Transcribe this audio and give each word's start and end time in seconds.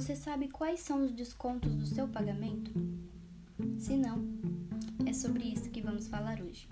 sabe 0.00 0.48
quais 0.48 0.80
são 0.80 1.04
os 1.04 1.10
descontos 1.10 1.74
do 1.74 1.86
seu 1.86 2.06
pagamento? 2.06 2.70
Se 3.78 3.96
não, 3.96 4.26
é 5.06 5.12
sobre 5.12 5.44
isso 5.44 5.70
que 5.70 5.80
vamos 5.80 6.06
falar 6.06 6.40
hoje. 6.40 6.68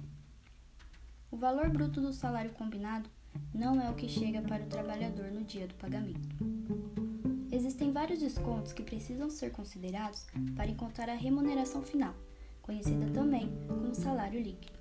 O 1.30 1.36
valor 1.36 1.70
bruto 1.70 2.00
do 2.00 2.12
salário 2.12 2.50
combinado 2.52 3.08
não 3.54 3.80
é 3.80 3.88
o 3.90 3.94
que 3.94 4.08
chega 4.08 4.42
para 4.42 4.64
o 4.64 4.68
trabalhador 4.68 5.30
no 5.30 5.42
dia 5.42 5.66
do 5.66 5.74
pagamento. 5.74 6.28
Existem 7.50 7.92
vários 7.92 8.20
descontos 8.20 8.72
que 8.72 8.82
precisam 8.82 9.30
ser 9.30 9.52
considerados 9.52 10.26
para 10.54 10.70
encontrar 10.70 11.08
a 11.08 11.14
remuneração 11.14 11.82
final, 11.82 12.14
conhecida 12.60 13.10
também 13.10 13.50
como 13.66 13.94
salário 13.94 14.40
líquido. 14.40 14.78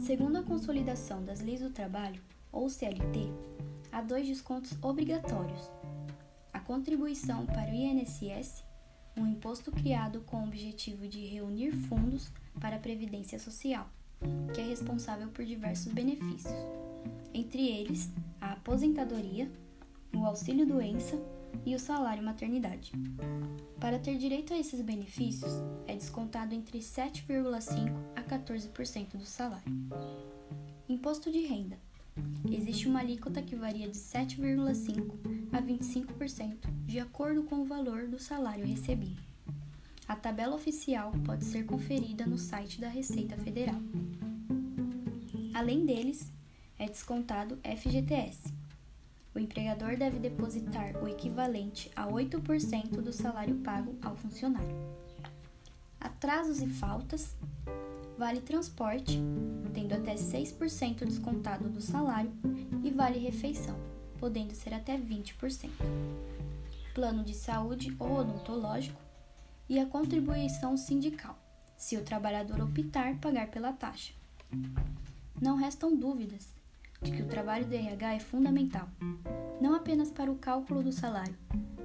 Segundo 0.00 0.38
a 0.38 0.42
Consolidação 0.42 1.24
das 1.24 1.40
Leis 1.40 1.60
do 1.60 1.70
Trabalho, 1.70 2.20
ou 2.50 2.68
CLT, 2.68 3.30
há 3.92 4.00
dois 4.00 4.26
descontos 4.26 4.76
obrigatórios: 4.82 5.70
contribuição 6.66 7.46
para 7.46 7.70
o 7.70 7.74
INSS, 7.74 8.64
um 9.16 9.24
imposto 9.24 9.70
criado 9.70 10.20
com 10.22 10.38
o 10.38 10.44
objetivo 10.44 11.06
de 11.06 11.24
reunir 11.24 11.70
fundos 11.70 12.30
para 12.60 12.74
a 12.74 12.80
Previdência 12.80 13.38
Social, 13.38 13.88
que 14.52 14.60
é 14.60 14.64
responsável 14.64 15.28
por 15.28 15.44
diversos 15.44 15.92
benefícios, 15.92 16.52
entre 17.32 17.68
eles 17.68 18.10
a 18.40 18.52
aposentadoria, 18.54 19.50
o 20.12 20.26
auxílio-doença 20.26 21.16
e 21.64 21.72
o 21.74 21.78
salário 21.78 22.24
maternidade. 22.24 22.90
Para 23.78 24.00
ter 24.00 24.18
direito 24.18 24.52
a 24.52 24.58
esses 24.58 24.80
benefícios, 24.80 25.52
é 25.86 25.94
descontado 25.94 26.52
entre 26.52 26.80
7,5% 26.80 27.94
a 28.16 28.22
14% 28.24 29.16
do 29.16 29.24
salário. 29.24 29.72
Imposto 30.88 31.30
de 31.30 31.46
renda. 31.46 31.78
Existe 32.50 32.88
uma 32.88 33.00
alíquota 33.00 33.42
que 33.42 33.56
varia 33.56 33.88
de 33.88 33.98
7,5% 33.98 35.10
a 35.52 35.60
25%, 35.60 36.68
de 36.86 36.98
acordo 37.00 37.42
com 37.44 37.56
o 37.56 37.64
valor 37.64 38.06
do 38.06 38.18
salário 38.18 38.66
recebido. 38.66 39.20
A 40.08 40.14
tabela 40.14 40.54
oficial 40.54 41.12
pode 41.24 41.44
ser 41.44 41.66
conferida 41.66 42.24
no 42.24 42.38
site 42.38 42.80
da 42.80 42.88
Receita 42.88 43.36
Federal. 43.36 43.80
Além 45.52 45.84
deles, 45.84 46.30
é 46.78 46.86
descontado 46.86 47.58
FGTS. 47.64 48.54
O 49.34 49.38
empregador 49.38 49.96
deve 49.96 50.18
depositar 50.18 50.96
o 51.02 51.08
equivalente 51.08 51.90
a 51.96 52.06
8% 52.06 53.02
do 53.02 53.12
salário 53.12 53.56
pago 53.56 53.94
ao 54.00 54.16
funcionário. 54.16 54.76
Atrasos 56.00 56.62
e 56.62 56.66
faltas. 56.66 57.34
Vale 58.18 58.40
transporte, 58.40 59.20
tendo 59.74 59.92
até 59.92 60.14
6% 60.14 61.04
descontado 61.04 61.68
do 61.68 61.82
salário, 61.82 62.32
e 62.82 62.90
vale 62.90 63.18
refeição, 63.18 63.76
podendo 64.18 64.54
ser 64.54 64.72
até 64.72 64.96
20%. 64.96 65.70
Plano 66.94 67.22
de 67.22 67.34
saúde 67.34 67.94
ou 67.98 68.16
odontológico 68.16 68.98
e 69.68 69.78
a 69.78 69.84
contribuição 69.84 70.78
sindical, 70.78 71.38
se 71.76 71.96
o 71.96 72.02
trabalhador 72.02 72.60
optar 72.60 73.16
pagar 73.18 73.48
pela 73.48 73.72
taxa. 73.72 74.14
Não 75.38 75.56
restam 75.56 75.94
dúvidas 75.94 76.48
de 77.02 77.12
que 77.12 77.22
o 77.22 77.28
trabalho 77.28 77.66
do 77.66 77.74
RH 77.74 78.14
é 78.14 78.20
fundamental, 78.20 78.88
não 79.60 79.74
apenas 79.74 80.10
para 80.10 80.32
o 80.32 80.38
cálculo 80.38 80.82
do 80.82 80.90
salário, 80.90 81.36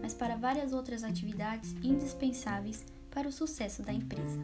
mas 0.01 0.13
para 0.13 0.37
várias 0.37 0.71
outras 0.71 1.03
atividades 1.03 1.73
indispensáveis 1.83 2.85
para 3.09 3.27
o 3.27 3.31
sucesso 3.33 3.83
da 3.83 3.91
empresa. 3.91 4.39